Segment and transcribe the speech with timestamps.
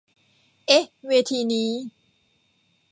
[0.67, 1.71] เอ๊ะเวทีนี้